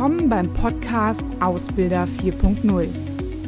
[0.00, 2.88] willkommen beim Podcast Ausbilder 4.0.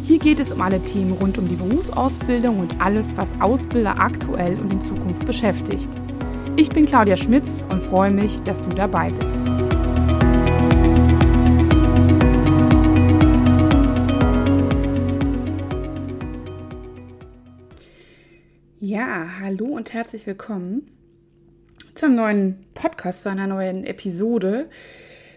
[0.05, 4.59] Hier geht es um alle Themen rund um die Berufsausbildung und alles, was Ausbilder aktuell
[4.61, 5.89] und in Zukunft beschäftigt.
[6.57, 9.41] Ich bin Claudia Schmitz und freue mich, dass du dabei bist.
[18.79, 20.87] Ja, hallo und herzlich willkommen
[21.95, 24.69] zu einem neuen Podcast, zu einer neuen Episode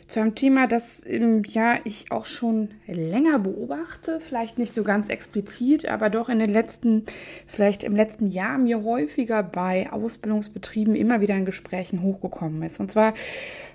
[0.07, 1.03] zu einem Thema, das
[1.47, 6.51] ja ich auch schon länger beobachte, vielleicht nicht so ganz explizit, aber doch in den
[6.51, 7.05] letzten,
[7.47, 12.79] vielleicht im letzten Jahr mir häufiger bei Ausbildungsbetrieben immer wieder in Gesprächen hochgekommen ist.
[12.79, 13.15] Und zwar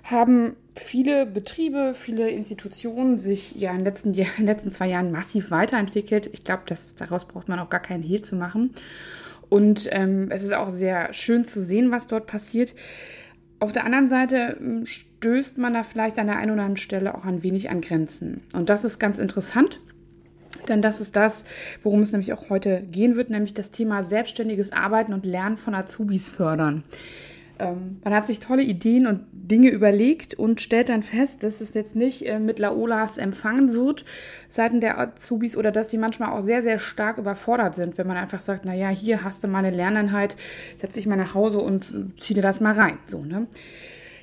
[0.03, 5.11] haben viele Betriebe, viele Institutionen sich ja in den letzten, in den letzten zwei Jahren
[5.11, 6.29] massiv weiterentwickelt.
[6.31, 6.63] Ich glaube,
[6.97, 8.73] daraus braucht man auch gar keinen Hehl zu machen.
[9.49, 12.73] Und ähm, es ist auch sehr schön zu sehen, was dort passiert.
[13.61, 17.13] Auf der anderen Seite hm, stößt man da vielleicht an der einen oder anderen Stelle
[17.13, 18.41] auch ein wenig an Grenzen.
[18.53, 19.79] Und das ist ganz interessant.
[20.67, 21.43] Denn das ist das,
[21.83, 25.75] worum es nämlich auch heute gehen wird, nämlich das Thema selbstständiges Arbeiten und Lernen von
[25.75, 26.83] Azubis fördern.
[27.61, 31.73] Ähm, man hat sich tolle Ideen und Dinge überlegt und stellt dann fest, dass es
[31.73, 34.03] jetzt nicht äh, mit Laolas empfangen wird
[34.49, 38.17] seitens der Azubis oder dass sie manchmal auch sehr, sehr stark überfordert sind, wenn man
[38.17, 40.35] einfach sagt, naja, hier hast du mal eine Lerneinheit,
[40.77, 42.97] setz dich mal nach Hause und äh, zieh dir das mal rein.
[43.05, 43.47] So, ne?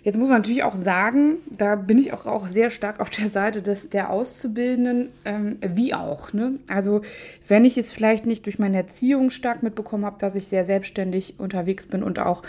[0.03, 3.28] Jetzt muss man natürlich auch sagen, da bin ich auch, auch sehr stark auf der
[3.28, 6.33] Seite des, der Auszubildenden, ähm, wie auch.
[6.33, 6.55] Ne?
[6.66, 7.03] Also
[7.47, 11.34] wenn ich es vielleicht nicht durch meine Erziehung stark mitbekommen habe, dass ich sehr selbstständig
[11.39, 12.42] unterwegs bin und auch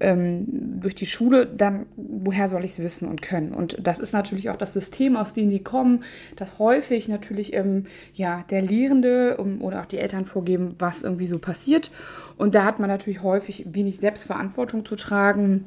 [0.00, 0.44] ähm,
[0.80, 3.52] durch die Schule, dann woher soll ich es wissen und können?
[3.52, 6.04] Und das ist natürlich auch das System, aus dem die kommen,
[6.36, 11.26] dass häufig natürlich ähm, ja, der Lehrende um, oder auch die Eltern vorgeben, was irgendwie
[11.26, 11.90] so passiert.
[12.36, 15.64] Und da hat man natürlich häufig wenig Selbstverantwortung zu tragen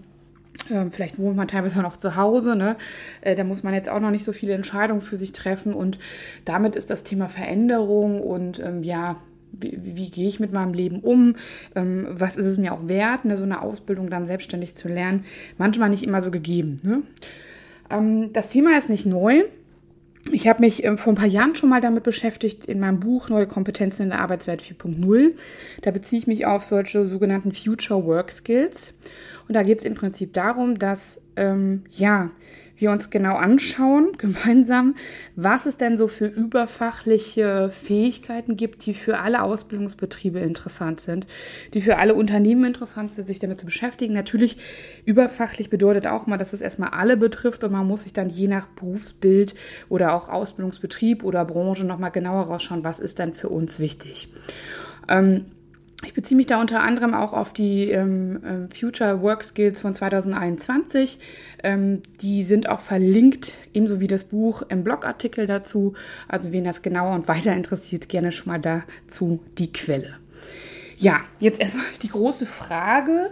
[0.69, 2.75] ähm, vielleicht wohnt man teilweise noch zu Hause, ne?
[3.21, 5.73] Äh, da muss man jetzt auch noch nicht so viele Entscheidungen für sich treffen.
[5.73, 5.97] Und
[6.45, 9.15] damit ist das Thema Veränderung und ähm, ja,
[9.51, 11.35] wie, wie, gehe ich mit meinem Leben um?
[11.75, 13.37] Ähm, was ist es mir auch wert, ne?
[13.37, 15.25] so eine Ausbildung dann selbstständig zu lernen?
[15.57, 16.77] Manchmal nicht immer so gegeben.
[16.83, 17.03] Ne?
[17.89, 19.43] Ähm, das Thema ist nicht neu.
[20.31, 23.29] Ich habe mich ähm, vor ein paar Jahren schon mal damit beschäftigt in meinem Buch
[23.29, 25.31] Neue Kompetenzen in der Arbeitswelt 4.0.
[25.81, 28.93] Da beziehe ich mich auf solche sogenannten Future Work Skills.
[29.47, 32.29] Und da geht es im Prinzip darum, dass ähm, ja,
[32.81, 34.95] wir uns genau anschauen, gemeinsam,
[35.35, 41.27] was es denn so für überfachliche Fähigkeiten gibt, die für alle Ausbildungsbetriebe interessant sind,
[41.73, 44.13] die für alle Unternehmen interessant sind, sich damit zu beschäftigen.
[44.13, 44.57] Natürlich,
[45.05, 48.47] überfachlich bedeutet auch mal, dass es erstmal alle betrifft und man muss sich dann je
[48.47, 49.55] nach Berufsbild
[49.87, 54.33] oder auch Ausbildungsbetrieb oder Branche nochmal genauer rausschauen, was ist dann für uns wichtig.
[55.07, 55.45] Ähm,
[56.03, 59.93] ich beziehe mich da unter anderem auch auf die ähm, ähm Future Work Skills von
[59.93, 61.19] 2021.
[61.63, 65.93] Ähm, die sind auch verlinkt, ebenso wie das Buch im Blogartikel dazu.
[66.27, 70.15] Also wen das genauer und weiter interessiert, gerne schon mal dazu die Quelle.
[70.97, 73.31] Ja, jetzt erstmal die große Frage,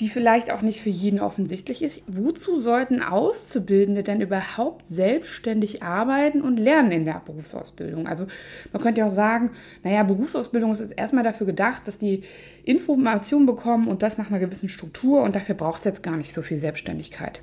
[0.00, 2.02] die vielleicht auch nicht für jeden offensichtlich ist.
[2.06, 8.06] Wozu sollten Auszubildende denn überhaupt selbstständig arbeiten und lernen in der Berufsausbildung?
[8.06, 8.26] Also
[8.72, 9.52] man könnte ja auch sagen,
[9.82, 12.22] naja, Berufsausbildung ist erstmal dafür gedacht, dass die
[12.64, 16.34] Informationen bekommen und das nach einer gewissen Struktur und dafür braucht es jetzt gar nicht
[16.34, 17.40] so viel Selbstständigkeit.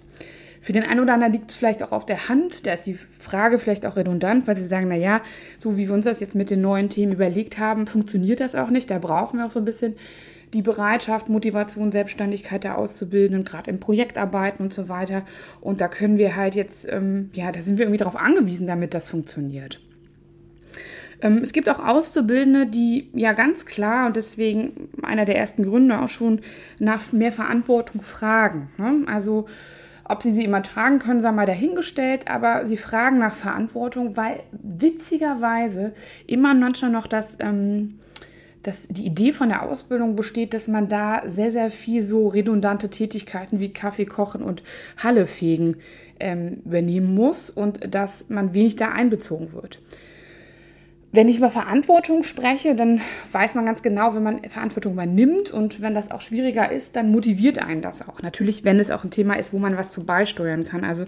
[0.62, 2.94] Für den einen oder anderen liegt es vielleicht auch auf der Hand, da ist die
[2.94, 5.22] Frage vielleicht auch redundant, weil sie sagen, naja,
[5.60, 8.70] so wie wir uns das jetzt mit den neuen Themen überlegt haben, funktioniert das auch
[8.70, 8.90] nicht.
[8.90, 9.96] Da brauchen wir auch so ein bisschen
[10.54, 15.24] die Bereitschaft, Motivation, Selbstständigkeit der Auszubildenden, gerade in Projektarbeiten und so weiter.
[15.62, 18.94] Und da können wir halt jetzt, ähm, ja, da sind wir irgendwie darauf angewiesen, damit
[18.94, 19.80] das funktioniert.
[21.22, 26.02] Ähm, es gibt auch Auszubildende, die ja ganz klar und deswegen einer der ersten Gründe
[26.02, 26.42] auch schon
[26.80, 28.70] nach mehr Verantwortung fragen.
[28.78, 29.04] Ne?
[29.08, 29.48] Also
[30.06, 34.42] ob sie sie immer tragen können, sei mal dahingestellt, aber sie fragen nach Verantwortung, weil
[34.52, 35.94] witzigerweise
[36.28, 38.00] immer manchmal noch das ähm,
[38.64, 42.90] dass die Idee von der Ausbildung besteht, dass man da sehr, sehr viel so redundante
[42.90, 44.64] Tätigkeiten wie Kaffee kochen und
[44.98, 45.78] Halle fegen
[46.20, 49.80] ähm, übernehmen muss und dass man wenig da einbezogen wird.
[51.16, 53.00] Wenn ich über Verantwortung spreche, dann
[53.32, 57.12] weiß man ganz genau, wenn man Verantwortung übernimmt und wenn das auch schwieriger ist, dann
[57.12, 58.24] motiviert einen das auch.
[58.24, 60.84] Natürlich, wenn es auch ein Thema ist, wo man was zu beisteuern kann.
[60.84, 61.06] Also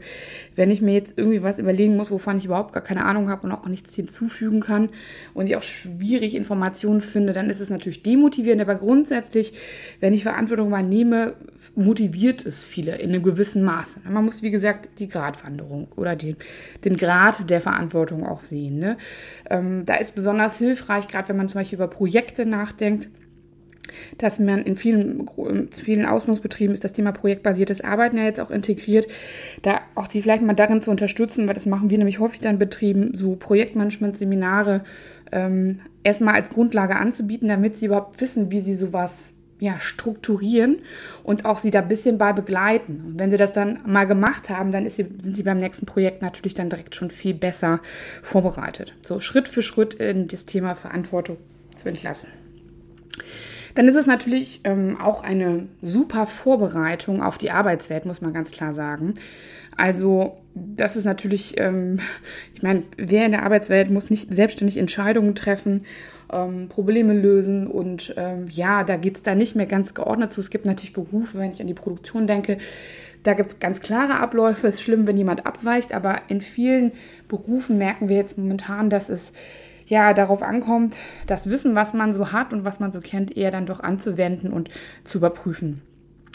[0.55, 3.47] wenn ich mir jetzt irgendwie was überlegen muss, wovon ich überhaupt gar keine Ahnung habe
[3.47, 4.89] und auch nichts hinzufügen kann
[5.33, 8.61] und ich auch schwierig Informationen finde, dann ist es natürlich demotivierend.
[8.61, 9.53] Aber grundsätzlich,
[10.01, 11.35] wenn ich Verantwortung übernehme,
[11.73, 14.01] motiviert es viele in einem gewissen Maße.
[14.07, 16.35] Man muss, wie gesagt, die Gratwanderung oder die,
[16.83, 18.77] den Grad der Verantwortung auch sehen.
[18.77, 18.97] Ne?
[19.49, 23.09] Ähm, ist besonders hilfreich, gerade wenn man zum Beispiel über Projekte nachdenkt,
[24.17, 28.51] dass man in vielen, in vielen Ausbildungsbetrieben ist das Thema projektbasiertes Arbeiten ja jetzt auch
[28.51, 29.07] integriert,
[29.61, 32.57] da auch sie vielleicht mal darin zu unterstützen, weil das machen wir nämlich häufig dann
[32.57, 34.83] Betrieben, so Projektmanagement-Seminare
[35.31, 40.81] ähm, erstmal als Grundlage anzubieten, damit sie überhaupt wissen, wie sie sowas ja, strukturieren
[41.23, 43.03] und auch sie da ein bisschen bei begleiten.
[43.05, 46.21] Und wenn sie das dann mal gemacht haben, dann sie, sind sie beim nächsten Projekt
[46.21, 47.79] natürlich dann direkt schon viel besser
[48.21, 48.93] vorbereitet.
[49.01, 51.37] So Schritt für Schritt in das Thema Verantwortung
[51.75, 52.29] zu entlassen.
[53.75, 58.51] Dann ist es natürlich ähm, auch eine super Vorbereitung auf die Arbeitswelt, muss man ganz
[58.51, 59.15] klar sagen.
[59.77, 61.99] Also das ist natürlich, ähm,
[62.53, 65.85] ich meine, wer in der Arbeitswelt muss nicht selbstständig Entscheidungen treffen,
[66.31, 70.41] ähm, Probleme lösen und ähm, ja, da geht es da nicht mehr ganz geordnet zu.
[70.41, 72.57] Es gibt natürlich Berufe, wenn ich an die Produktion denke,
[73.23, 74.67] da gibt es ganz klare Abläufe.
[74.67, 76.93] Es ist schlimm, wenn jemand abweicht, aber in vielen
[77.27, 79.33] Berufen merken wir jetzt momentan, dass es
[79.87, 80.95] ja darauf ankommt,
[81.27, 84.51] das Wissen, was man so hat und was man so kennt, eher dann doch anzuwenden
[84.51, 84.69] und
[85.03, 85.81] zu überprüfen.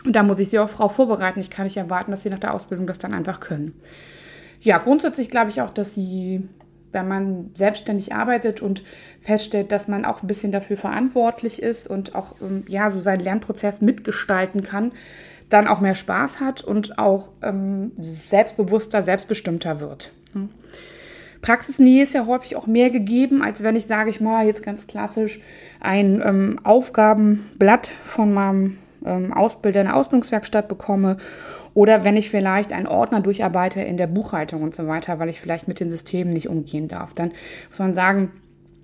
[0.05, 1.41] Und da muss ich sie auch Frau vorbereiten.
[1.41, 3.81] Ich kann nicht erwarten, dass sie nach der Ausbildung das dann einfach können.
[4.61, 6.49] Ja, grundsätzlich glaube ich auch, dass sie,
[6.93, 8.83] wenn man selbstständig arbeitet und
[9.21, 13.21] feststellt, dass man auch ein bisschen dafür verantwortlich ist und auch ähm, ja so seinen
[13.21, 14.93] Lernprozess mitgestalten kann,
[15.49, 20.13] dann auch mehr Spaß hat und auch ähm, selbstbewusster, selbstbestimmter wird.
[21.43, 24.87] Praxisnähe ist ja häufig auch mehr gegeben, als wenn ich, sage ich mal, jetzt ganz
[24.87, 25.41] klassisch
[25.81, 31.17] ein ähm, Aufgabenblatt von meinem ähm, Ausbilder in der Ausbildungswerkstatt bekomme
[31.75, 35.41] oder wenn ich vielleicht einen Ordner durcharbeite in der Buchhaltung und so weiter, weil ich
[35.41, 37.15] vielleicht mit den Systemen nicht umgehen darf.
[37.15, 37.33] Dann
[37.69, 38.33] muss man sagen,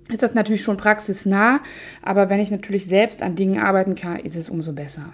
[0.09, 1.59] ist das natürlich schon praxisnah,
[2.01, 5.13] aber wenn ich natürlich selbst an Dingen arbeiten kann, ist es umso besser.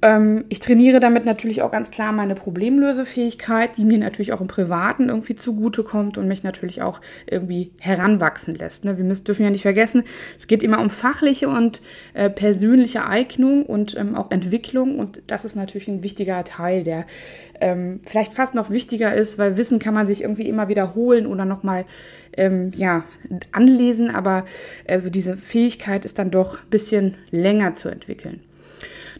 [0.00, 4.46] Ähm, ich trainiere damit natürlich auch ganz klar meine Problemlösefähigkeit, die mir natürlich auch im
[4.46, 8.84] Privaten irgendwie zugutekommt und mich natürlich auch irgendwie heranwachsen lässt.
[8.84, 8.96] Ne?
[8.96, 10.04] Wir müssen, dürfen ja nicht vergessen,
[10.38, 11.82] es geht immer um fachliche und
[12.14, 17.04] äh, persönliche Eignung und ähm, auch Entwicklung und das ist natürlich ein wichtiger Teil, der
[17.60, 21.44] ähm, vielleicht fast noch wichtiger ist, weil Wissen kann man sich irgendwie immer wiederholen oder
[21.44, 21.84] nochmal
[22.36, 23.02] ähm, ja,
[23.50, 24.44] anlesen, aber
[24.86, 28.40] also diese Fähigkeit ist dann doch ein bisschen länger zu entwickeln.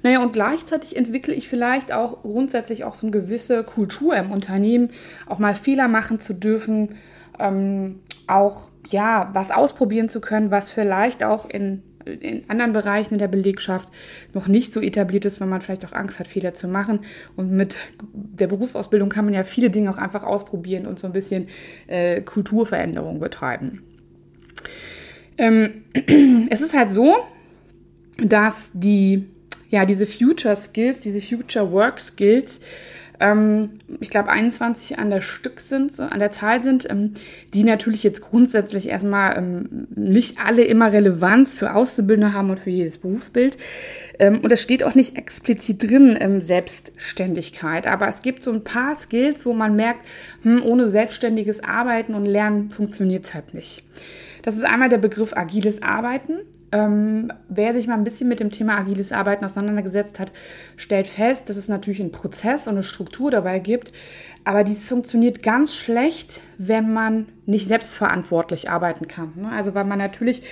[0.02, 4.90] Naja, und gleichzeitig entwickle ich vielleicht auch grundsätzlich auch so eine gewisse Kultur im Unternehmen,
[5.26, 6.96] auch mal Fehler machen zu dürfen,
[7.38, 13.18] ähm, auch ja, was ausprobieren zu können, was vielleicht auch in, in anderen Bereichen in
[13.18, 13.88] der Belegschaft
[14.34, 17.00] noch nicht so etabliert ist, wenn man vielleicht auch Angst hat, Fehler zu machen.
[17.36, 17.76] Und mit
[18.12, 21.48] der Berufsausbildung kann man ja viele Dinge auch einfach ausprobieren und so ein bisschen
[21.86, 23.82] äh, Kulturveränderung betreiben.
[25.36, 25.84] Ähm,
[26.50, 27.16] es ist halt so,
[28.18, 29.26] dass die
[29.68, 32.60] ja, diese Future Skills, diese Future Work Skills,
[33.20, 33.70] ähm,
[34.00, 37.14] ich glaube 21 an der Stück sind, an der Zahl sind, ähm,
[37.52, 42.70] die natürlich jetzt grundsätzlich erstmal ähm, nicht alle immer Relevanz für Auszubildende haben und für
[42.70, 43.58] jedes Berufsbild.
[44.18, 47.86] Ähm, und das steht auch nicht explizit drin, ähm, Selbstständigkeit.
[47.86, 50.00] Aber es gibt so ein paar Skills, wo man merkt,
[50.42, 53.82] hm, ohne selbstständiges Arbeiten und Lernen funktioniert es halt nicht.
[54.42, 56.38] Das ist einmal der Begriff agiles Arbeiten.
[56.70, 60.32] Ähm, wer sich mal ein bisschen mit dem Thema agiles Arbeiten auseinandergesetzt hat,
[60.76, 63.92] stellt fest, dass es natürlich einen Prozess und eine Struktur dabei gibt,
[64.44, 69.32] aber dies funktioniert ganz schlecht, wenn man nicht selbstverantwortlich arbeiten kann.
[69.36, 69.50] Ne?
[69.50, 70.42] Also weil man natürlich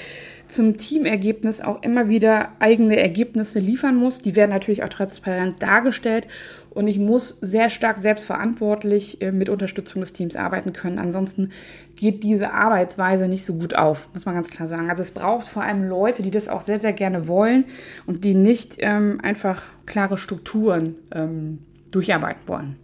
[0.48, 4.22] zum Teamergebnis auch immer wieder eigene Ergebnisse liefern muss.
[4.22, 6.28] Die werden natürlich auch transparent dargestellt
[6.76, 10.98] und ich muss sehr stark selbstverantwortlich äh, mit Unterstützung des Teams arbeiten können.
[10.98, 11.50] Ansonsten
[11.96, 14.90] geht diese Arbeitsweise nicht so gut auf, muss man ganz klar sagen.
[14.90, 17.64] Also es braucht vor allem Leute, die das auch sehr, sehr gerne wollen
[18.06, 21.58] und die nicht ähm, einfach klare Strukturen ähm,
[21.90, 22.76] durcharbeiten wollen.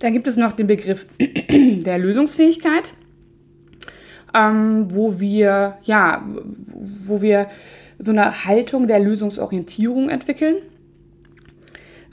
[0.00, 1.06] Dann gibt es noch den Begriff
[1.50, 2.94] der Lösungsfähigkeit
[4.34, 6.24] ähm, wo wir, ja,
[7.04, 7.48] wo wir
[7.98, 10.56] so eine Haltung der Lösungsorientierung entwickeln.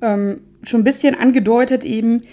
[0.01, 2.23] Ähm, schon ein bisschen angedeutet eben,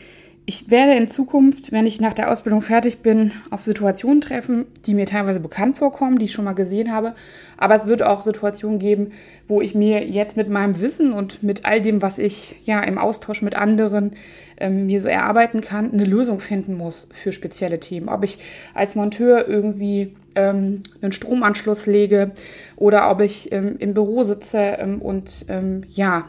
[0.47, 4.93] ich werde in Zukunft, wenn ich nach der Ausbildung fertig bin, auf Situationen treffen, die
[4.93, 7.15] mir teilweise bekannt vorkommen, die ich schon mal gesehen habe.
[7.57, 9.13] Aber es wird auch Situationen geben,
[9.49, 12.99] wo ich mir jetzt mit meinem Wissen und mit all dem, was ich ja im
[12.99, 14.17] Austausch mit anderen
[14.59, 18.11] ähm, mir so erarbeiten kann, eine Lösung finden muss für spezielle Themen.
[18.11, 18.39] Ob ich
[18.75, 22.33] als Monteur irgendwie ähm, einen Stromanschluss lege
[22.77, 26.27] oder ob ich ähm, im Büro sitze ähm, und ähm, ja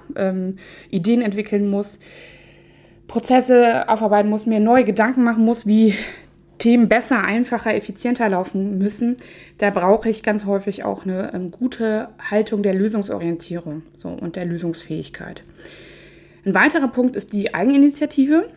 [0.89, 1.99] Ideen entwickeln muss
[3.07, 5.93] Prozesse aufarbeiten muss, mir neue Gedanken machen muss, wie
[6.57, 9.17] Themen besser, einfacher, effizienter laufen müssen,
[9.57, 14.45] da brauche ich ganz häufig auch eine ähm, gute Haltung der Lösungsorientierung so, und der
[14.45, 15.43] Lösungsfähigkeit.
[16.45, 18.49] Ein weiterer Punkt ist die Eigeninitiative.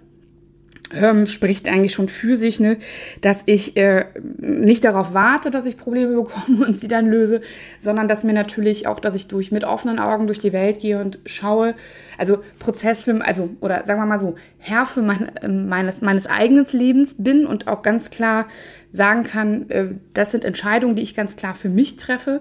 [0.93, 2.79] Ähm, spricht eigentlich schon für sich, ne,
[3.21, 4.07] dass ich äh,
[4.39, 7.41] nicht darauf warte, dass ich Probleme bekomme und sie dann löse,
[7.81, 11.01] sondern dass mir natürlich auch, dass ich durch mit offenen Augen durch die Welt gehe
[11.01, 11.75] und schaue,
[12.17, 16.27] also Prozess für, also oder sagen wir mal so, Herr für mein, äh, meines meines
[16.27, 18.47] eigenen Lebens bin und auch ganz klar
[18.93, 22.41] sagen kann, äh, das sind Entscheidungen, die ich ganz klar für mich treffe,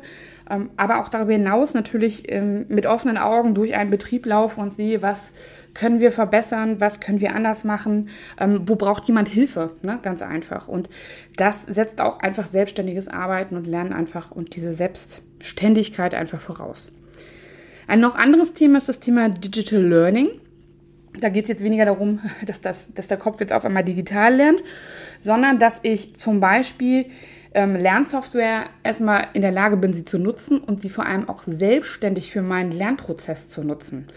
[0.49, 4.73] ähm, aber auch darüber hinaus natürlich ähm, mit offenen Augen durch einen Betrieb laufe und
[4.73, 5.33] sehe, was
[5.73, 9.99] können wir verbessern, was können wir anders machen, ähm, wo braucht jemand Hilfe, ne?
[10.01, 10.67] ganz einfach.
[10.67, 10.89] Und
[11.35, 16.91] das setzt auch einfach selbstständiges Arbeiten und Lernen einfach und diese Selbstständigkeit einfach voraus.
[17.87, 20.29] Ein noch anderes Thema ist das Thema Digital Learning.
[21.19, 24.35] Da geht es jetzt weniger darum, dass, das, dass der Kopf jetzt auf einmal digital
[24.35, 24.63] lernt,
[25.19, 27.05] sondern dass ich zum Beispiel
[27.53, 31.43] ähm, Lernsoftware erstmal in der Lage bin, sie zu nutzen und sie vor allem auch
[31.43, 34.07] selbstständig für meinen Lernprozess zu nutzen.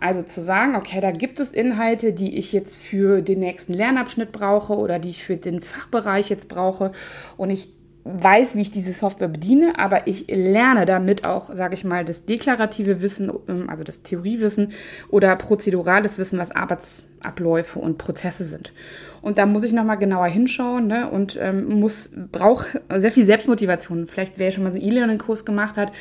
[0.00, 4.32] Also zu sagen, okay, da gibt es Inhalte, die ich jetzt für den nächsten Lernabschnitt
[4.32, 6.90] brauche oder die ich für den Fachbereich jetzt brauche
[7.36, 7.68] und ich
[8.04, 12.24] weiß, wie ich diese Software bediene, aber ich lerne damit auch, sage ich mal, das
[12.24, 14.72] deklarative Wissen, ähm, also das Theoriewissen
[15.08, 18.72] oder prozedurales Wissen, was Arbeitsabläufe und Prozesse sind.
[19.20, 24.06] Und da muss ich nochmal genauer hinschauen ne, und ähm, muss brauche sehr viel Selbstmotivation.
[24.06, 25.92] Vielleicht, wer schon mal so einen E-Learning-Kurs gemacht hat,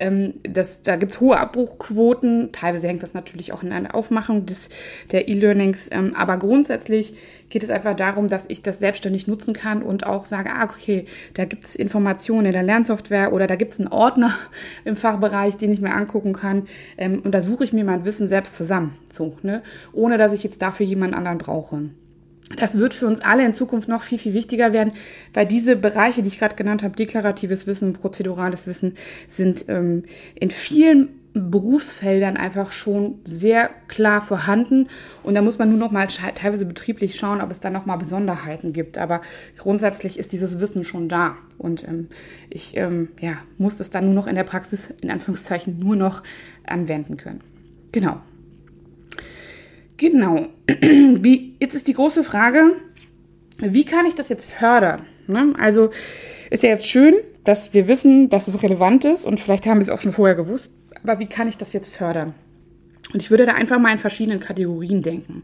[0.00, 2.50] ähm, das, da gibt es hohe Abbruchquoten.
[2.52, 4.68] Teilweise hängt das natürlich auch in einer Aufmachung des,
[5.12, 5.88] der E-Learnings.
[5.90, 7.14] Ähm, aber grundsätzlich
[7.48, 11.06] geht es einfach darum, dass ich das selbstständig nutzen kann und auch sage, ah, okay,
[11.34, 14.34] da gibt es Informationen in der Lernsoftware oder da gibt es einen Ordner
[14.84, 16.68] im Fachbereich, den ich mir angucken kann.
[16.96, 18.96] Ähm, und da suche ich mir mein Wissen selbst zusammen.
[19.08, 19.62] So, ne?
[19.92, 21.90] Ohne dass ich jetzt dafür jemand anderen brauche.
[22.54, 24.92] Das wird für uns alle in Zukunft noch viel, viel wichtiger werden,
[25.34, 28.94] weil diese Bereiche, die ich gerade genannt habe, deklaratives Wissen, prozedurales Wissen,
[29.28, 30.04] sind ähm,
[30.36, 34.88] in vielen Berufsfeldern einfach schon sehr klar vorhanden.
[35.22, 37.96] Und da muss man nur noch mal teilweise betrieblich schauen, ob es da noch mal
[37.96, 38.96] Besonderheiten gibt.
[38.96, 39.20] Aber
[39.58, 41.36] grundsätzlich ist dieses Wissen schon da.
[41.58, 42.08] Und ähm,
[42.48, 46.22] ich ähm, ja, muss es dann nur noch in der Praxis, in Anführungszeichen, nur noch
[46.64, 47.40] anwenden können.
[47.92, 48.20] Genau.
[49.96, 50.46] Genau.
[51.60, 52.72] Jetzt ist die große Frage,
[53.58, 55.06] wie kann ich das jetzt fördern?
[55.26, 55.54] Ne?
[55.58, 55.90] Also
[56.50, 59.82] ist ja jetzt schön, dass wir wissen, dass es relevant ist und vielleicht haben wir
[59.82, 62.34] es auch schon vorher gewusst, aber wie kann ich das jetzt fördern?
[63.14, 65.42] Und ich würde da einfach mal in verschiedenen Kategorien denken.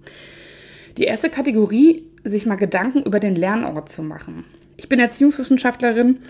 [0.99, 4.45] Die erste Kategorie, sich mal Gedanken über den Lernort zu machen.
[4.77, 6.21] Ich bin Erziehungswissenschaftlerin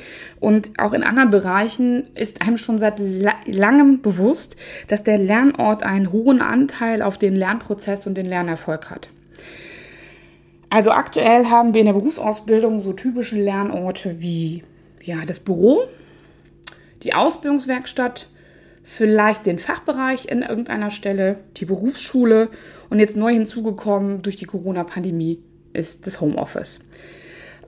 [0.40, 3.00] und auch in anderen Bereichen ist einem schon seit
[3.46, 4.56] langem bewusst,
[4.88, 9.08] dass der Lernort einen hohen Anteil auf den Lernprozess und den Lernerfolg hat.
[10.70, 14.64] Also aktuell haben wir in der Berufsausbildung so typische Lernorte wie
[15.02, 15.82] ja, das Büro,
[17.02, 18.28] die Ausbildungswerkstatt,
[18.82, 22.48] vielleicht den Fachbereich in irgendeiner Stelle, die Berufsschule
[22.90, 26.80] und jetzt neu hinzugekommen durch die Corona-Pandemie ist das Homeoffice.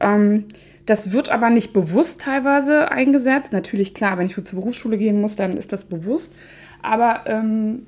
[0.05, 0.45] Ähm,
[0.87, 3.53] das wird aber nicht bewusst teilweise eingesetzt.
[3.53, 6.33] Natürlich, klar, wenn ich zur Berufsschule gehen muss, dann ist das bewusst.
[6.83, 7.87] Aber ähm,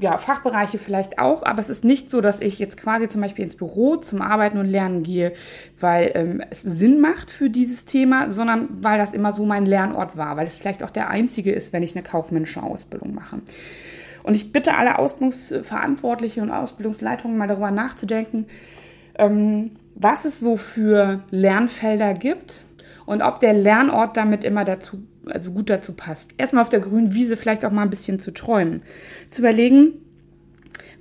[0.00, 3.44] ja, Fachbereiche vielleicht auch, aber es ist nicht so, dass ich jetzt quasi zum Beispiel
[3.44, 5.32] ins Büro zum Arbeiten und Lernen gehe,
[5.78, 10.16] weil ähm, es Sinn macht für dieses Thema, sondern weil das immer so mein Lernort
[10.16, 13.40] war, weil es vielleicht auch der einzige ist, wenn ich eine kaufmännische Ausbildung mache.
[14.22, 18.46] Und ich bitte alle Ausbildungsverantwortliche und Ausbildungsleitungen mal darüber nachzudenken,
[19.18, 22.60] ähm, was es so für Lernfelder gibt
[23.06, 26.32] und ob der Lernort damit immer dazu, also gut dazu passt.
[26.38, 28.82] Erstmal auf der grünen Wiese vielleicht auch mal ein bisschen zu träumen.
[29.30, 29.94] Zu überlegen,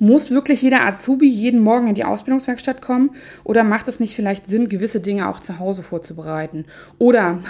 [0.01, 3.11] muss wirklich jeder Azubi jeden Morgen in die Ausbildungswerkstatt kommen
[3.43, 6.65] oder macht es nicht vielleicht Sinn, gewisse Dinge auch zu Hause vorzubereiten?
[6.97, 7.41] Oder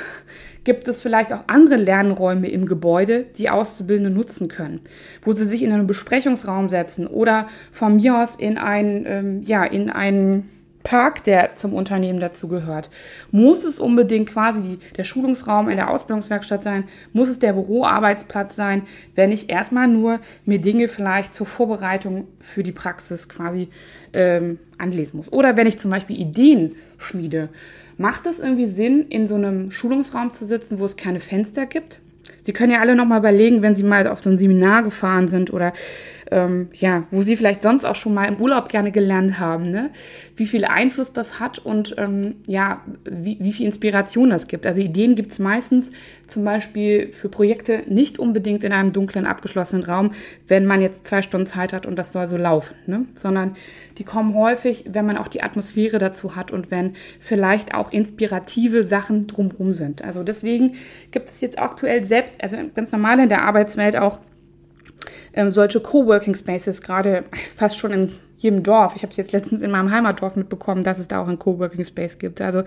[0.65, 4.81] gibt es vielleicht auch andere Lernräume im Gebäude, die Auszubildende nutzen können,
[5.21, 9.63] wo sie sich in einen Besprechungsraum setzen oder von mir aus in ein, ähm, ja,
[9.63, 10.49] in einen
[10.83, 12.89] Park, der zum Unternehmen dazu gehört.
[13.31, 16.85] Muss es unbedingt quasi der Schulungsraum in der Ausbildungswerkstatt sein?
[17.13, 18.83] Muss es der Büroarbeitsplatz sein,
[19.15, 23.69] wenn ich erstmal nur mir Dinge vielleicht zur Vorbereitung für die Praxis quasi
[24.13, 25.31] ähm, anlesen muss?
[25.31, 27.49] Oder wenn ich zum Beispiel Ideen schmiede,
[27.97, 31.99] macht es irgendwie Sinn, in so einem Schulungsraum zu sitzen, wo es keine Fenster gibt?
[32.41, 35.53] Sie können ja alle nochmal überlegen, wenn Sie mal auf so ein Seminar gefahren sind
[35.53, 35.73] oder
[36.31, 39.91] ähm, ja, wo sie vielleicht sonst auch schon mal im Urlaub gerne gelernt haben, ne?
[40.37, 44.65] wie viel Einfluss das hat und ähm, ja, wie, wie viel Inspiration das gibt.
[44.65, 45.91] Also Ideen gibt es meistens
[46.27, 50.13] zum Beispiel für Projekte nicht unbedingt in einem dunklen, abgeschlossenen Raum,
[50.47, 53.05] wenn man jetzt zwei Stunden Zeit hat und das soll so laufen, ne?
[53.13, 53.55] sondern
[53.97, 58.85] die kommen häufig, wenn man auch die Atmosphäre dazu hat und wenn vielleicht auch inspirative
[58.85, 60.01] Sachen drumherum sind.
[60.01, 60.75] Also deswegen
[61.11, 64.21] gibt es jetzt aktuell selbst, also ganz normal in der Arbeitswelt auch
[65.33, 67.23] ähm, solche Coworking Spaces, gerade
[67.55, 68.95] fast schon in jedem Dorf.
[68.95, 71.85] Ich habe es jetzt letztens in meinem Heimatdorf mitbekommen, dass es da auch einen Coworking
[71.85, 72.41] Space gibt.
[72.41, 72.63] Also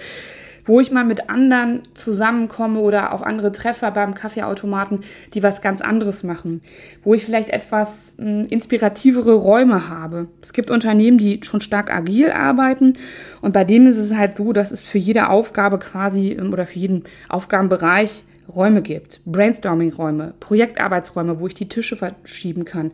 [0.66, 5.80] wo ich mal mit anderen zusammenkomme oder auch andere Treffer beim Kaffeeautomaten, die was ganz
[5.80, 6.62] anderes machen,
[7.02, 10.28] wo ich vielleicht etwas äh, inspirativere Räume habe.
[10.42, 12.94] Es gibt Unternehmen, die schon stark agil arbeiten
[13.40, 16.66] und bei denen ist es halt so, dass es für jede Aufgabe quasi ähm, oder
[16.66, 22.92] für jeden Aufgabenbereich Räume gibt, Brainstorming-Räume, Projektarbeitsräume, wo ich die Tische verschieben kann,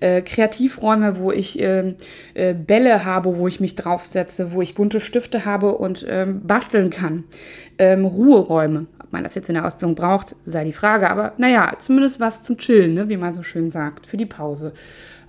[0.00, 1.94] äh, Kreativräume, wo ich äh,
[2.34, 6.90] äh, Bälle habe, wo ich mich draufsetze, wo ich bunte Stifte habe und ähm, basteln
[6.90, 7.24] kann,
[7.78, 8.86] ähm, Ruheräume.
[9.02, 12.42] Ob man das jetzt in der Ausbildung braucht, sei die Frage, aber naja, zumindest was
[12.42, 14.72] zum Chillen, ne, wie man so schön sagt, für die Pause.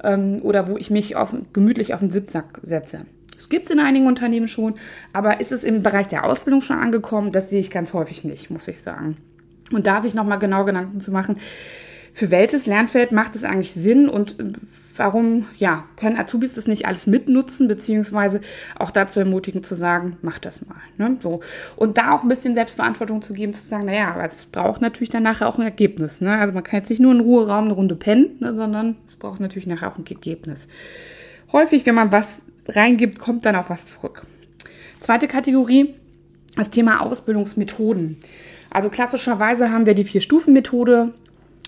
[0.04, 3.06] Ähm, oder wo ich mich auf, gemütlich auf den Sitzsack setze.
[3.42, 4.76] Das gibt es in einigen Unternehmen schon,
[5.14, 7.32] aber ist es im Bereich der Ausbildung schon angekommen?
[7.32, 9.18] Das sehe ich ganz häufig nicht, muss ich sagen.
[9.72, 11.38] Und da sich nochmal genau Gedanken zu machen,
[12.14, 14.36] für welches Lernfeld macht es eigentlich Sinn und
[14.98, 18.42] warum, ja, können Azubis das nicht alles mitnutzen, beziehungsweise
[18.78, 20.76] auch dazu ermutigen zu sagen, mach das mal.
[20.98, 21.18] Ne?
[21.22, 21.40] So.
[21.76, 25.10] Und da auch ein bisschen Selbstverantwortung zu geben, zu sagen, naja, aber es braucht natürlich
[25.10, 26.22] dann nachher auch ein Ergebnis.
[26.22, 26.38] Ne?
[26.38, 29.40] Also man kann jetzt nicht nur in Ruheraum eine Runde pennen, ne, sondern es braucht
[29.40, 30.68] natürlich nachher auch ein Ergebnis.
[31.52, 34.24] Häufig, wenn man was reingibt, kommt dann auch was zurück.
[35.00, 35.96] Zweite Kategorie,
[36.56, 38.18] das Thema Ausbildungsmethoden.
[38.72, 41.14] Also klassischerweise haben wir die Vier-Stufen-Methode,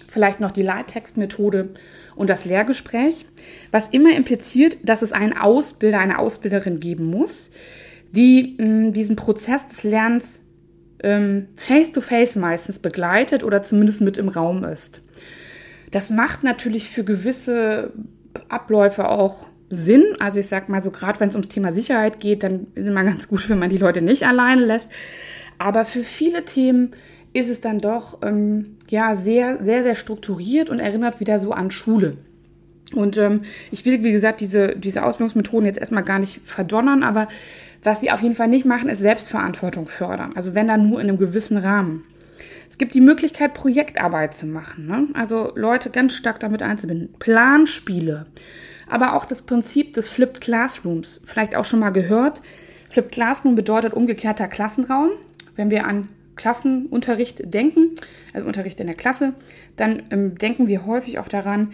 [0.07, 1.69] vielleicht noch die Leittextmethode
[2.15, 3.25] und das Lehrgespräch,
[3.71, 7.51] was immer impliziert, dass es einen Ausbilder, eine Ausbilderin geben muss,
[8.11, 10.39] die mh, mm, diesen Prozess des Lernens
[11.03, 15.01] ähm, face-to-face -face meistens begleitet oder zumindest mit im Raum ist.
[15.91, 17.91] Das macht natürlich für gewisse
[18.47, 20.03] Abläufe auch Sinn.
[20.19, 22.87] Also ich sag mal so, gerade wenn es ums Thema Sicherheit geht, dann ist es
[22.87, 24.89] immer ganz gut, wenn man die Leute nicht alleine lässt.
[25.63, 26.89] Aber für viele Themen
[27.31, 31.71] ist es dann doch ähm, ja sehr, sehr, sehr strukturiert und erinnert wieder so an
[31.71, 32.17] Schule.
[32.93, 37.29] Und ähm, ich will, wie gesagt, diese, diese Ausbildungsmethoden jetzt erstmal gar nicht verdonnern, aber
[37.81, 40.33] was sie auf jeden Fall nicht machen, ist Selbstverantwortung fördern.
[40.35, 42.03] Also wenn dann nur in einem gewissen Rahmen.
[42.69, 44.85] Es gibt die Möglichkeit, Projektarbeit zu machen.
[44.85, 45.07] Ne?
[45.13, 47.15] Also Leute ganz stark damit einzubinden.
[47.19, 48.25] Planspiele.
[48.89, 51.21] Aber auch das Prinzip des Flipped Classrooms.
[51.23, 52.41] Vielleicht auch schon mal gehört.
[52.89, 55.11] Flipped Classroom bedeutet umgekehrter Klassenraum
[55.55, 57.91] wenn wir an Klassenunterricht denken,
[58.33, 59.33] also Unterricht in der Klasse,
[59.75, 61.73] dann ähm, denken wir häufig auch daran,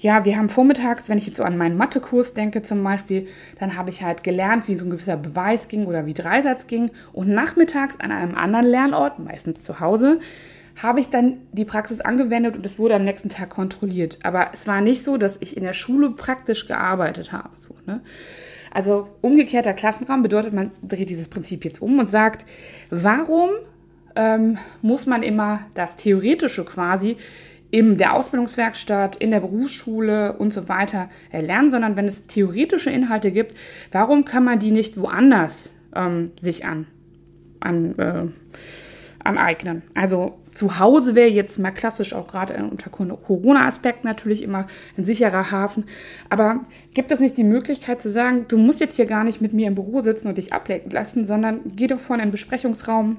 [0.00, 3.76] ja, wir haben vormittags, wenn ich jetzt so an meinen Mathekurs denke zum Beispiel, dann
[3.76, 6.90] habe ich halt gelernt, wie so ein gewisser Beweis ging oder wie Dreisatz ging.
[7.12, 10.20] Und nachmittags an einem anderen Lernort, meistens zu Hause,
[10.82, 14.18] habe ich dann die Praxis angewendet und es wurde am nächsten Tag kontrolliert.
[14.22, 17.50] Aber es war nicht so, dass ich in der Schule praktisch gearbeitet habe.
[17.58, 18.00] So, ne?
[18.70, 22.46] Also umgekehrter Klassenraum bedeutet, man dreht dieses Prinzip jetzt um und sagt,
[22.90, 23.50] warum
[24.14, 27.16] ähm, muss man immer das Theoretische quasi
[27.70, 33.30] in der Ausbildungswerkstatt, in der Berufsschule und so weiter lernen, sondern wenn es theoretische Inhalte
[33.30, 33.54] gibt,
[33.92, 36.86] warum kann man die nicht woanders ähm, sich an,
[37.60, 38.26] an äh,
[39.22, 39.82] aneignen.
[39.94, 45.50] Also zu Hause wäre jetzt mal klassisch auch gerade unter Corona-Aspekt natürlich immer ein sicherer
[45.50, 45.84] Hafen.
[46.28, 46.60] Aber
[46.94, 49.68] gibt es nicht die Möglichkeit zu sagen, du musst jetzt hier gar nicht mit mir
[49.68, 53.18] im Büro sitzen und dich ablenken lassen, sondern geh doch vorne in den Besprechungsraum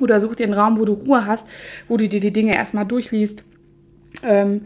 [0.00, 1.46] oder such dir einen Raum, wo du Ruhe hast,
[1.88, 3.44] wo du dir die Dinge erstmal durchliest.
[4.22, 4.62] Ähm,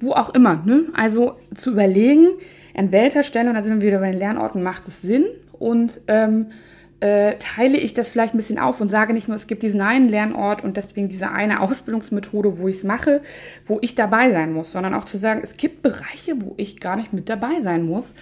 [0.00, 0.62] wo auch immer.
[0.64, 0.84] Ne?
[0.94, 2.28] Also zu überlegen,
[2.74, 6.00] an welcher Stelle, und da sind wir wieder bei den Lernorten, macht es Sinn und
[6.08, 6.48] ähm,
[7.00, 9.80] äh, teile ich das vielleicht ein bisschen auf und sage nicht nur, es gibt diesen
[9.80, 13.22] einen Lernort und deswegen diese eine Ausbildungsmethode, wo ich es mache,
[13.66, 16.96] wo ich dabei sein muss, sondern auch zu sagen, es gibt Bereiche, wo ich gar
[16.96, 18.14] nicht mit dabei sein muss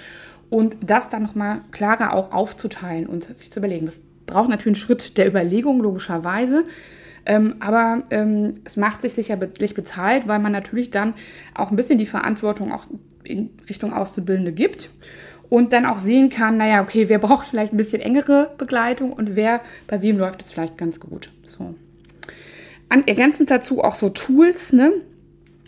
[0.50, 3.86] und das dann nochmal klarer auch aufzuteilen und sich zu überlegen.
[3.86, 6.64] Das braucht natürlich einen Schritt der Überlegung, logischerweise.
[7.26, 11.14] Ähm, aber ähm, es macht sich sicherlich bezahlt, weil man natürlich dann
[11.54, 12.86] auch ein bisschen die Verantwortung auch
[13.24, 14.90] in Richtung Auszubildende gibt
[15.48, 19.36] und dann auch sehen kann, naja, okay, wer braucht vielleicht ein bisschen engere Begleitung und
[19.36, 21.30] wer, bei wem läuft es vielleicht ganz gut.
[21.46, 21.74] So.
[22.88, 24.92] An, ergänzend dazu auch so Tools, ne?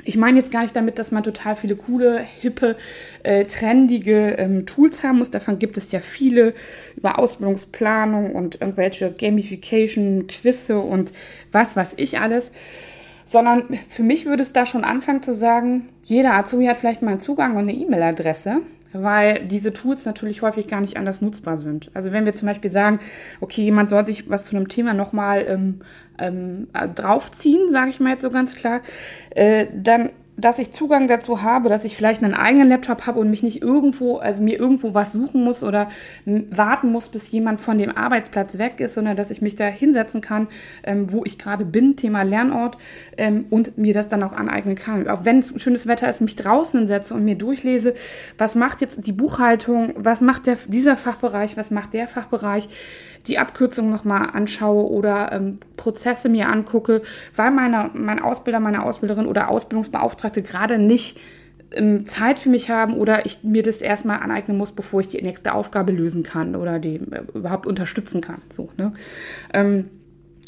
[0.05, 2.77] Ich meine jetzt gar nicht damit, dass man total viele coole, hippe,
[3.25, 5.33] äh, trendige ähm, Tools haben muss.
[5.33, 6.55] Davon gibt es ja viele
[6.97, 11.11] über Ausbildungsplanung und irgendwelche Gamification, Quizze und
[11.51, 12.53] was weiß ich alles.
[13.27, 17.19] Sondern für mich würde es da schon anfangen zu sagen, jeder Azubi hat vielleicht mal
[17.19, 18.63] Zugang und eine E-Mail-Adresse
[19.03, 21.91] weil diese Tools natürlich häufig gar nicht anders nutzbar sind.
[21.95, 23.01] Also wenn wir zum Beispiel sagen,
[23.41, 25.81] okay, jemand soll sich was zu einem Thema nochmal ähm,
[26.19, 28.81] ähm, draufziehen, sage ich mal jetzt so ganz klar,
[29.31, 33.31] äh, dann dass ich Zugang dazu habe, dass ich vielleicht einen eigenen Laptop habe und
[33.31, 35.89] mich nicht irgendwo, also mir irgendwo was suchen muss oder
[36.25, 40.21] warten muss, bis jemand von dem Arbeitsplatz weg ist, sondern dass ich mich da hinsetzen
[40.21, 40.49] kann,
[40.85, 42.77] ähm, wo ich gerade bin, Thema Lernort,
[43.17, 45.09] ähm, und mir das dann auch aneignen kann.
[45.09, 47.95] Auch wenn es schönes Wetter ist, mich draußen setze und mir durchlese,
[48.37, 52.69] was macht jetzt die Buchhaltung, was macht der, dieser Fachbereich, was macht der Fachbereich,
[53.29, 57.03] die Abkürzung nochmal anschaue oder ähm, Prozesse mir angucke,
[57.35, 61.19] weil meine, mein Ausbilder, meine Ausbilderin oder Ausbildungsbeauftragte gerade nicht
[61.73, 65.23] ähm, Zeit für mich haben oder ich mir das erstmal aneignen muss, bevor ich die
[65.23, 68.43] nächste Aufgabe lösen kann oder die äh, überhaupt unterstützen kann.
[68.51, 68.93] So, ne?
[69.53, 69.91] Ähm,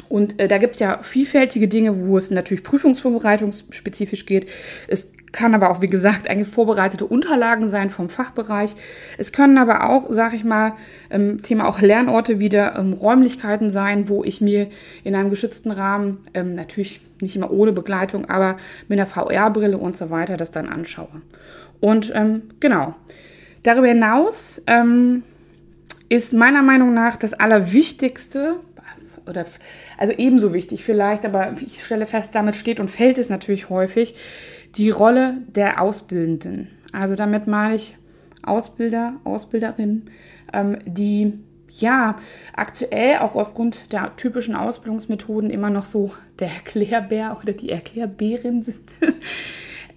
[0.08, 4.48] und äh, da gibt es ja vielfältige Dinge, wo es natürlich prüfungsvorbereitungsspezifisch geht.
[4.86, 8.74] Es kann aber auch, wie gesagt, eigentlich vorbereitete Unterlagen sein vom Fachbereich.
[9.18, 10.72] Es können aber auch, sag ich mal,
[11.10, 14.68] ähm, Thema auch Lernorte wieder ähm, Räumlichkeiten sein, wo ich mir
[15.04, 18.56] in einem geschützten Rahmen, ähm, natürlich nicht immer ohne Begleitung, aber
[18.88, 21.22] mit einer VR-Brille und so weiter das dann anschaue.
[21.80, 22.94] Und ähm, genau.
[23.64, 25.24] Darüber hinaus ähm,
[26.08, 28.56] ist meiner Meinung nach das Allerwichtigste,
[29.28, 29.46] oder
[29.96, 34.14] also ebenso wichtig vielleicht, aber ich stelle fest, damit steht und fällt es natürlich häufig,
[34.76, 36.68] die Rolle der Ausbildenden.
[36.92, 37.96] Also damit meine ich
[38.42, 40.10] Ausbilder, Ausbilderinnen,
[40.52, 41.34] ähm, die
[41.68, 42.18] ja
[42.54, 48.92] aktuell auch aufgrund der typischen Ausbildungsmethoden immer noch so der Erklärbär oder die Erklärbärin sind.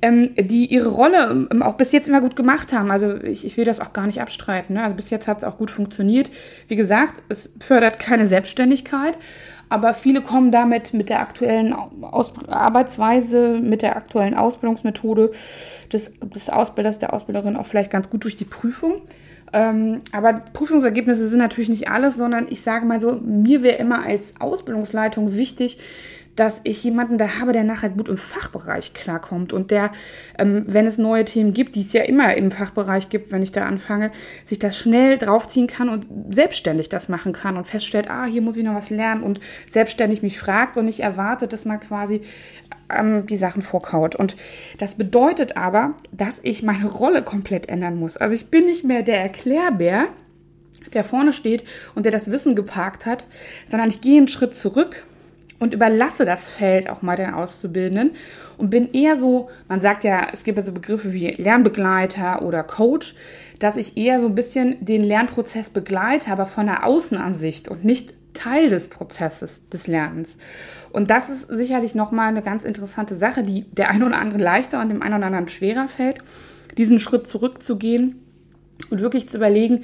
[0.01, 2.91] ähm, die ihre Rolle ähm, auch bis jetzt immer gut gemacht haben.
[2.91, 4.75] Also ich, ich will das auch gar nicht abstreiten.
[4.75, 4.83] Ne?
[4.83, 6.31] Also bis jetzt hat es auch gut funktioniert.
[6.67, 9.17] Wie gesagt, es fördert keine Selbstständigkeit,
[9.69, 15.31] aber viele kommen damit mit der aktuellen Aus Arbeitsweise, mit der aktuellen Ausbildungsmethode
[15.93, 19.01] des, des Ausbilders, der Ausbilderin auch vielleicht ganz gut durch die Prüfung.
[19.53, 24.03] Ähm, aber Prüfungsergebnisse sind natürlich nicht alles, sondern ich sage mal so, mir wäre immer
[24.03, 25.77] als Ausbildungsleitung wichtig,
[26.35, 29.91] dass ich jemanden da habe, der nachher gut im Fachbereich klarkommt und der,
[30.37, 33.51] ähm, wenn es neue Themen gibt, die es ja immer im Fachbereich gibt, wenn ich
[33.51, 34.11] da anfange,
[34.45, 38.57] sich das schnell draufziehen kann und selbstständig das machen kann und feststellt, ah, hier muss
[38.57, 42.21] ich noch was lernen und selbstständig mich fragt und nicht erwartet, dass man quasi
[42.89, 44.15] ähm, die Sachen vorkaut.
[44.15, 44.35] Und
[44.77, 48.17] das bedeutet aber, dass ich meine Rolle komplett ändern muss.
[48.17, 50.07] Also ich bin nicht mehr der Erklärbär,
[50.93, 51.63] der vorne steht
[51.93, 53.25] und der das Wissen geparkt hat,
[53.69, 55.03] sondern ich gehe einen Schritt zurück
[55.61, 58.15] und überlasse das Feld auch mal den Auszubildenden
[58.57, 62.63] und bin eher so, man sagt ja, es gibt ja so Begriffe wie Lernbegleiter oder
[62.63, 63.13] Coach,
[63.59, 68.15] dass ich eher so ein bisschen den Lernprozess begleite, aber von der Außenansicht und nicht
[68.33, 70.39] Teil des Prozesses des Lernens.
[70.91, 74.81] Und das ist sicherlich nochmal eine ganz interessante Sache, die der einen oder anderen leichter
[74.81, 76.17] und dem einen oder anderen schwerer fällt,
[76.75, 78.19] diesen Schritt zurückzugehen
[78.89, 79.83] und wirklich zu überlegen,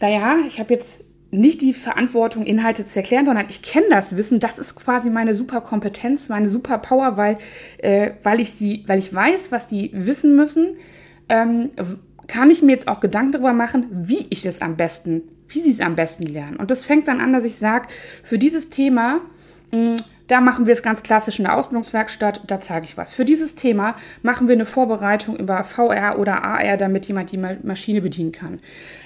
[0.00, 1.01] naja, ich habe jetzt
[1.32, 4.38] nicht die Verantwortung, Inhalte zu erklären, sondern ich kenne das Wissen.
[4.38, 7.38] Das ist quasi meine Superkompetenz, meine Superpower, weil,
[7.78, 10.76] äh, weil ich sie, weil ich weiß, was die wissen müssen,
[11.30, 11.70] ähm,
[12.28, 15.70] kann ich mir jetzt auch Gedanken darüber machen, wie ich das am besten, wie sie
[15.70, 16.56] es am besten lernen.
[16.56, 17.88] Und das fängt dann an, dass ich sage,
[18.22, 19.22] für dieses Thema
[19.72, 19.96] mh,
[20.32, 23.12] da machen wir es ganz klassisch in der Ausbildungswerkstatt, da zeige ich was.
[23.12, 28.00] Für dieses Thema machen wir eine Vorbereitung über VR oder AR, damit jemand die Maschine
[28.00, 28.60] bedienen kann.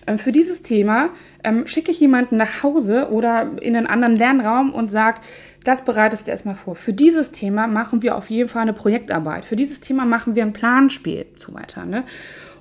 [0.06, 1.08] Ähm, für dieses Thema
[1.42, 5.20] ähm, schicke ich jemanden nach Hause oder in einen anderen Lernraum und sage,
[5.64, 6.76] das bereitest du erstmal vor.
[6.76, 9.44] Für dieses Thema machen wir auf jeden Fall eine Projektarbeit.
[9.44, 11.84] Für dieses Thema machen wir ein Planspiel und so weiter.
[11.86, 12.04] Ne?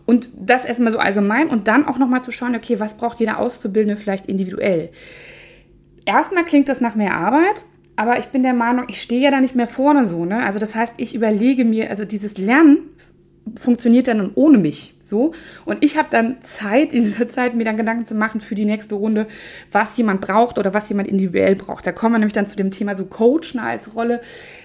[0.07, 3.37] Und das erstmal so allgemein und dann auch nochmal zu schauen, okay, was braucht jeder
[3.37, 4.89] Auszubildende vielleicht individuell?
[6.05, 9.39] Erstmal klingt das nach mehr Arbeit, aber ich bin der Meinung, ich stehe ja da
[9.39, 10.45] nicht mehr vorne so, ne?
[10.45, 12.89] Also das heißt, ich überlege mir, also dieses Lernen
[13.55, 14.94] funktioniert dann ohne mich.
[15.05, 15.33] So.
[15.65, 18.65] Und ich habe dann Zeit, in dieser Zeit mir dann Gedanken zu machen für die
[18.65, 19.27] nächste Runde,
[19.71, 21.85] was jemand braucht oder was jemand individuell braucht.
[21.85, 24.21] Da kommen wir nämlich dann zu dem Thema so Coachen als Rolle,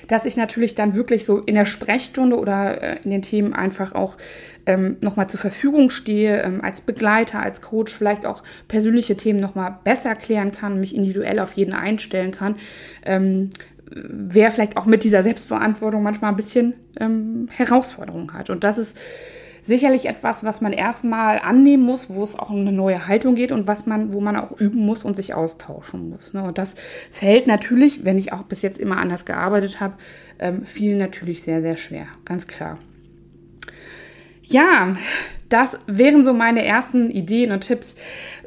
[0.09, 3.93] dass ich natürlich dann wirklich so in der Sprechstunde oder äh, in den Themen einfach
[3.93, 4.17] auch
[4.65, 9.77] ähm, nochmal zur Verfügung stehe, ähm, als Begleiter, als Coach, vielleicht auch persönliche Themen nochmal
[9.85, 12.57] besser klären kann, mich individuell auf jeden einstellen kann.
[13.05, 13.51] Ähm,
[13.91, 18.49] wer vielleicht auch mit dieser Selbstverantwortung manchmal ein bisschen ähm, Herausforderung hat.
[18.49, 18.97] Und das ist
[19.71, 23.53] sicherlich etwas, was man erstmal annehmen muss, wo es auch um eine neue Haltung geht
[23.53, 26.35] und was man, wo man auch üben muss und sich austauschen muss.
[26.35, 26.43] Ne?
[26.43, 26.75] Und das
[27.13, 29.95] fällt natürlich, wenn ich auch bis jetzt immer anders gearbeitet habe,
[30.41, 32.79] ähm, vielen natürlich sehr, sehr schwer, ganz klar.
[34.43, 34.97] Ja,
[35.49, 37.95] das wären so meine ersten Ideen und Tipps,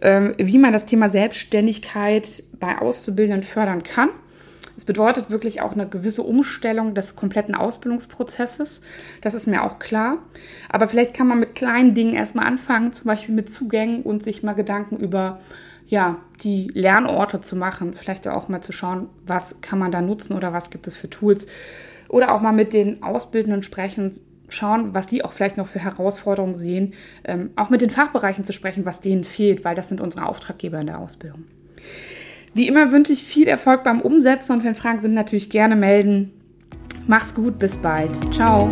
[0.01, 4.09] ähm, wie man das Thema Selbstständigkeit bei Auszubildenden fördern kann.
[4.75, 8.81] Es bedeutet wirklich auch eine gewisse Umstellung des kompletten Ausbildungsprozesses.
[9.21, 10.17] Das ist mir auch klar.
[10.69, 14.43] Aber vielleicht kann man mit kleinen Dingen erstmal anfangen, zum Beispiel mit Zugängen und sich
[14.43, 15.39] mal Gedanken über
[15.87, 17.93] ja, die Lernorte zu machen.
[17.93, 21.09] Vielleicht auch mal zu schauen, was kann man da nutzen oder was gibt es für
[21.09, 21.45] Tools
[22.09, 26.55] oder auch mal mit den Ausbildenden sprechen schauen, was die auch vielleicht noch für Herausforderungen
[26.55, 30.27] sehen, ähm, auch mit den Fachbereichen zu sprechen, was denen fehlt, weil das sind unsere
[30.27, 31.45] Auftraggeber in der Ausbildung.
[32.53, 36.31] Wie immer wünsche ich viel Erfolg beim Umsetzen und wenn Fragen sind, natürlich gerne melden.
[37.07, 38.11] Mach's gut, bis bald.
[38.33, 38.69] Ciao.